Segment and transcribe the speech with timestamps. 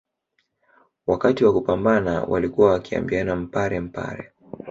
[1.07, 4.31] Wakati wa kupambana walikuwa wakiambiana mpare mpare